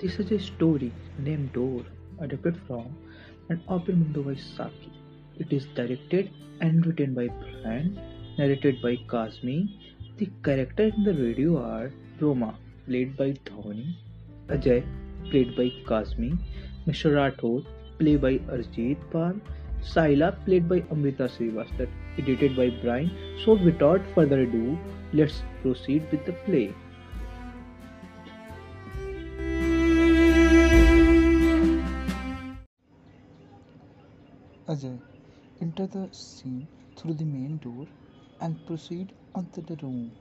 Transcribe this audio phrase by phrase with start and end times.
[0.00, 1.82] This is a story named Door,
[2.20, 2.86] adapted from
[3.50, 4.90] An Open Window by Saki.
[5.38, 6.30] It is directed
[6.62, 8.00] and written by Brian,
[8.38, 9.58] narrated by Kazmi.
[10.16, 12.56] The characters in the radio are Roma,
[12.86, 13.94] played by Dhoni,
[14.48, 14.82] Ajay,
[15.30, 16.38] played by Kazmi,
[16.86, 17.14] Mr.
[17.18, 17.66] Rathod,
[17.98, 19.34] played by Arjit Pal,
[19.82, 23.10] Saila, played by Amrita Srivastava, edited by Brian.
[23.44, 24.78] So, without further ado,
[25.12, 26.72] let's proceed with the play.
[34.70, 34.96] Ajay,
[35.60, 37.86] enter the scene through the main door
[38.40, 40.12] and proceed onto the room.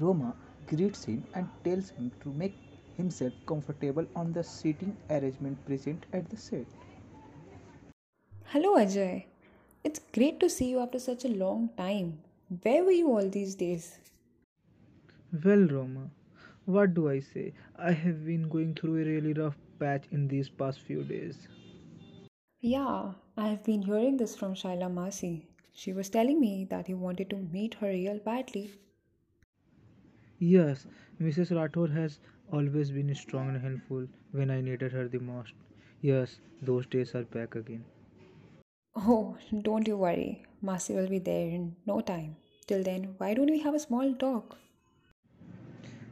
[0.00, 0.36] Roma
[0.68, 2.54] greets him and tells him to make
[2.96, 6.66] himself comfortable on the seating arrangement present at the set.
[8.44, 9.24] Hello, Ajay.
[9.82, 12.18] It's great to see you after such a long time.
[12.62, 13.98] Where were you all these days?
[15.44, 16.10] Well, Roma,
[16.66, 17.52] what do I say?
[17.76, 21.48] I have been going through a really rough patch in these past few days.
[22.60, 25.46] Yeah, I have been hearing this from Shaila Masi.
[25.72, 28.78] She was telling me that you wanted to meet her real badly.
[30.40, 30.86] Yes,
[31.20, 31.50] Mrs.
[31.52, 32.18] Rathore has
[32.50, 35.52] always been strong and helpful when I needed her the most.
[36.00, 37.84] Yes, those days are back again.
[38.96, 40.44] Oh, don't you worry.
[40.62, 42.36] Masi will be there in no time.
[42.66, 44.58] Till then, why don't we have a small talk?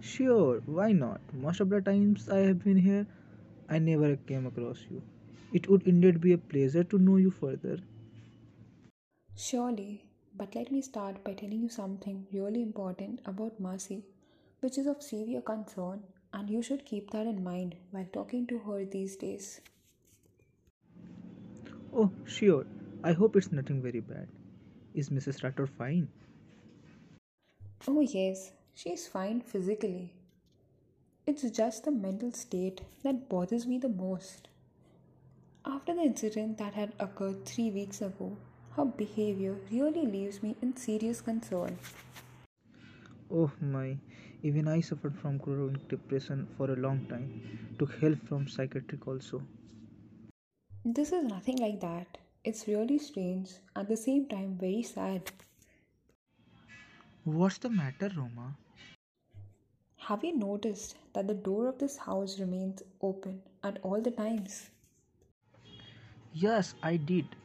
[0.00, 1.20] Sure, why not?
[1.32, 3.06] Most of the times I have been here,
[3.68, 5.02] I never came across you.
[5.52, 7.78] It would indeed be a pleasure to know you further.
[9.34, 10.04] Surely,
[10.36, 14.04] but let me start by telling you something really important about Masi,
[14.60, 18.58] which is of severe concern, and you should keep that in mind while talking to
[18.60, 19.60] her these days.
[21.92, 22.66] Oh, sure.
[23.02, 24.28] I hope it's nothing very bad.
[24.94, 25.42] Is Mrs.
[25.42, 26.08] Rathore fine?
[27.88, 30.14] Oh, yes, she's fine physically.
[31.26, 34.49] It's just the mental state that bothers me the most.
[35.72, 38.36] After the incident that had occurred three weeks ago,
[38.72, 41.78] her behavior really leaves me in serious concern.
[43.32, 43.96] Oh my,
[44.42, 47.76] even I suffered from chronic depression for a long time.
[47.78, 49.42] Took help from psychiatric also.
[50.84, 52.18] This is nothing like that.
[52.42, 55.30] It's really strange, at the same time, very sad.
[57.22, 58.56] What's the matter, Roma?
[59.98, 64.70] Have you noticed that the door of this house remains open at all the times?
[66.34, 67.36] Yes, I did,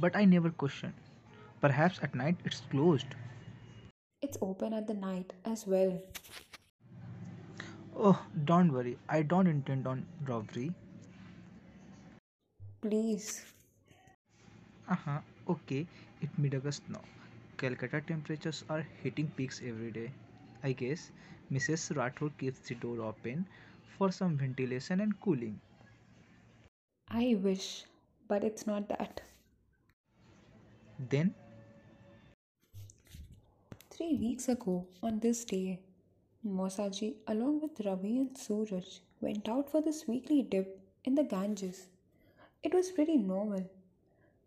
[0.00, 0.94] but I never questioned.
[1.60, 3.14] Perhaps at night it's closed.
[4.22, 6.02] It's open at the night as well.
[7.96, 10.72] Oh, don't worry, I don't intend on robbery.
[12.80, 13.44] Please.
[14.88, 15.86] Uh huh, okay,
[16.20, 17.02] it's mid August now.
[17.56, 20.10] Calcutta temperatures are hitting peaks every day.
[20.62, 21.10] I guess
[21.52, 21.94] Mrs.
[21.94, 23.46] Rathore keeps the door open
[23.98, 25.60] for some ventilation and cooling.
[27.10, 27.84] I wish,
[28.28, 29.20] but it's not that.
[30.98, 31.34] Then,
[33.90, 35.80] Three weeks ago, on this day,
[36.44, 41.86] Masaji, along with Ravi and Suraj, went out for this weekly dip in the Ganges.
[42.62, 43.70] It was pretty normal.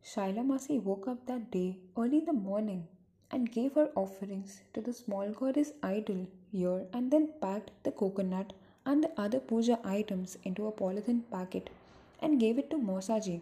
[0.04, 2.88] Shaila Masi woke up that day early in the morning
[3.32, 8.54] and gave her offerings to the small goddess idol here and then packed the coconut
[8.86, 11.70] and the other puja items into a polythene packet
[12.22, 13.42] and gave it to Masaji.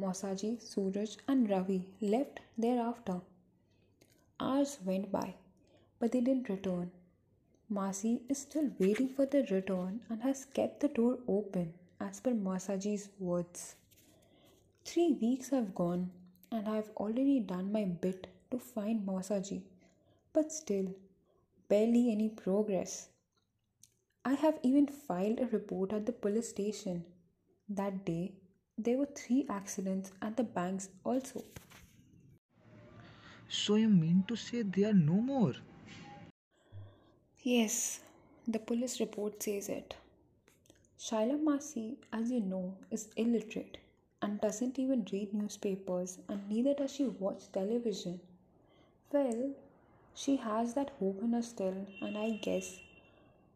[0.00, 3.20] Masaji, Suraj, and Ravi left thereafter.
[4.38, 5.34] Hours went by,
[5.98, 6.90] but they didn't return.
[7.72, 12.32] Masi is still waiting for their return and has kept the door open as per
[12.32, 13.76] Masaji's words.
[14.84, 16.10] Three weeks have gone
[16.52, 19.62] and I have already done my bit to find Masaji,
[20.32, 20.94] but still,
[21.68, 23.08] barely any progress.
[24.24, 27.04] I have even filed a report at the police station.
[27.68, 28.32] That day,
[28.78, 31.44] there were three accidents at the banks also.
[33.48, 35.54] so you mean to say they are no more?
[37.44, 38.00] Yes,
[38.48, 39.94] the police report says it.
[40.98, 43.78] Shaila Masi, as you know, is illiterate
[44.20, 48.20] and doesn't even read newspapers, and neither does she watch television.
[49.12, 49.52] Well,
[50.14, 52.80] she has that hope in her still, and I guess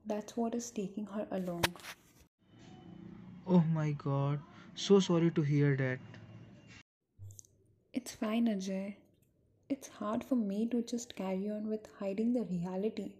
[0.07, 1.65] that's what is taking her along.
[3.47, 4.41] Oh my god,
[4.79, 5.99] so sorry to hear that.
[7.93, 8.95] It's fine, Ajay.
[9.69, 13.13] It's hard for me to just carry on with hiding the reality.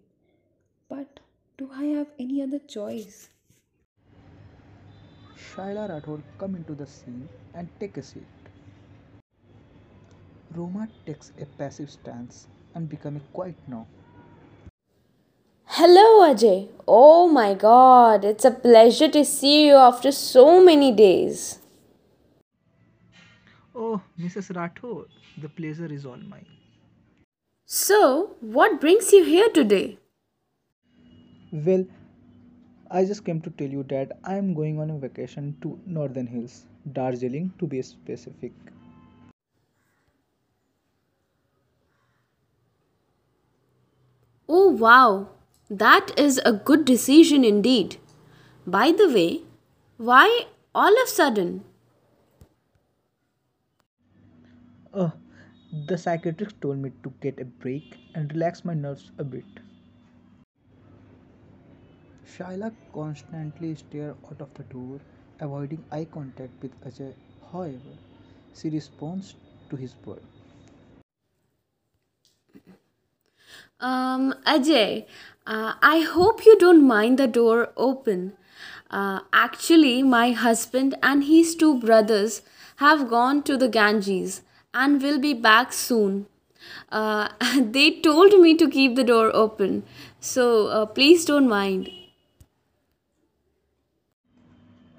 [0.87, 1.19] But
[1.57, 3.29] do I have any other choice?
[5.37, 8.25] Shaila Rathore come into the scene and take a seat.
[10.55, 13.85] Roma takes a passive stance and become quiet now.
[15.79, 16.67] Hello, Ajay.
[16.85, 21.59] Oh my god, it's a pleasure to see you after so many days.
[23.73, 24.49] Oh, Mrs.
[24.57, 25.05] Rathore,
[25.37, 26.49] the pleasure is all mine.
[27.65, 29.97] So, what brings you here today?
[31.53, 31.85] Well,
[32.91, 36.27] I just came to tell you that I am going on a vacation to Northern
[36.27, 38.51] Hills, Darjeeling to be specific.
[44.49, 45.29] Oh wow,
[45.69, 47.97] that is a good decision indeed.
[48.65, 49.41] By the way,
[49.97, 51.63] why all of a sudden?
[54.93, 55.11] Oh,
[55.87, 59.45] the psychiatrist told me to get a break and relax my nerves a bit.
[62.25, 64.99] Shaila constantly stared out of the door,
[65.39, 67.13] avoiding eye contact with Ajay.
[67.51, 67.97] However,
[68.55, 69.35] she responds
[69.69, 70.21] to his word.
[73.79, 75.05] Um, Ajay,
[75.47, 78.33] uh, I hope you don't mind the door open.
[78.89, 82.41] Uh, actually, my husband and his two brothers
[82.77, 84.41] have gone to the Ganges
[84.73, 86.27] and will be back soon.
[86.91, 87.29] Uh,
[87.59, 89.83] they told me to keep the door open,
[90.19, 91.89] so uh, please don't mind.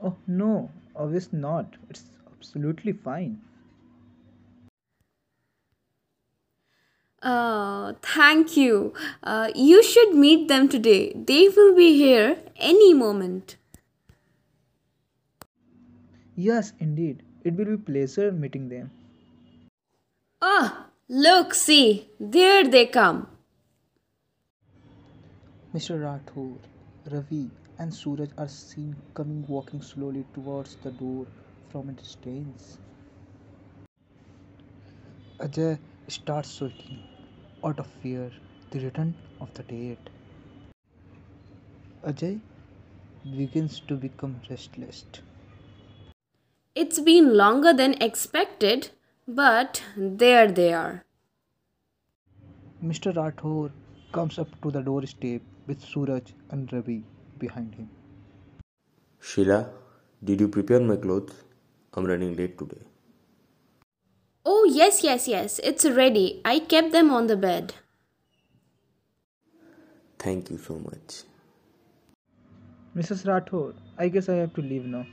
[0.02, 1.74] Oh no, obviously not.
[1.90, 3.40] It's absolutely fine.
[7.22, 8.94] Uh, thank you.
[9.22, 11.12] Uh, you should meet them today.
[11.14, 13.56] They will be here any moment.
[16.34, 17.22] Yes, indeed.
[17.44, 18.90] It will be pleasure meeting them.
[20.40, 23.26] Ah, look, see, there they come.
[25.74, 26.00] Mr.
[26.00, 26.56] Rathore,
[27.10, 31.26] Ravi, and Suraj are seen coming walking slowly towards the door
[31.70, 32.78] from a distance.
[35.38, 35.78] Ajay
[36.08, 37.09] starts sweating
[37.64, 38.30] out of fear
[38.70, 39.98] the return of the dead.
[42.06, 42.40] Ajay
[43.36, 45.04] begins to become restless.
[46.74, 48.90] It's been longer than expected,
[49.26, 51.04] but there they are.
[52.82, 53.14] Mr.
[53.14, 53.70] Rathore
[54.12, 57.02] comes up to the doorstep with Suraj and Ravi
[57.38, 57.90] behind him.
[59.20, 59.68] Sheila,
[60.24, 61.44] did you prepare my clothes?
[61.94, 62.89] I'm running late today.
[64.44, 66.40] Oh, yes, yes, yes, it's ready.
[66.44, 67.74] I kept them on the bed.
[70.18, 71.22] Thank you so much.
[72.94, 73.24] Mrs.
[73.24, 75.06] Rathore, I guess I have to leave now.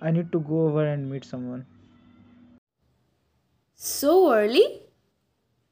[0.00, 1.66] I need to go over and meet someone.
[3.74, 4.82] So early?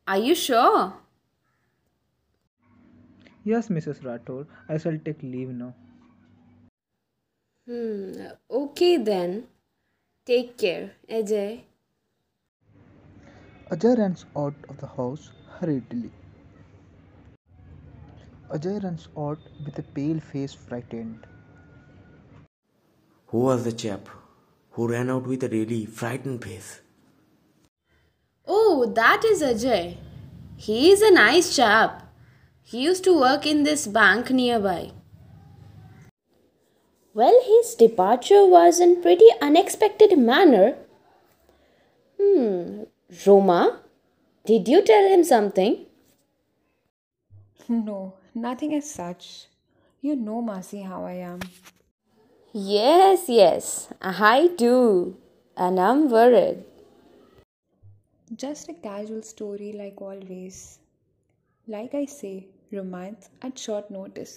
[0.06, 0.94] Are you sure?
[3.44, 4.02] Yes, Mrs.
[4.02, 5.74] Rathore, I shall take leave now.
[7.66, 8.12] Hmm,
[8.50, 9.46] okay then.
[10.24, 11.64] Take care, Ajay.
[13.70, 16.10] Ajay runs out of the house hurriedly.
[18.50, 21.26] Ajay runs out with a pale face, frightened.
[23.28, 24.08] Who was the chap
[24.72, 26.80] who ran out with a really frightened face?
[28.46, 29.96] Oh, that is Ajay.
[30.56, 32.02] He is a nice chap.
[32.62, 34.92] He used to work in this bank nearby.
[37.14, 40.76] Well, his departure was in pretty unexpected manner.
[42.20, 42.82] Hmm,
[43.26, 43.80] Roma,
[44.44, 45.86] did you tell him something?
[47.68, 49.46] No, nothing as such.
[50.00, 51.40] You know, Masi, how I am.
[52.52, 55.16] Yes, yes, I do.
[55.56, 56.64] And I'm worried.
[58.36, 60.78] Just a casual story like always.
[61.66, 64.36] Like I say, romance at short notice.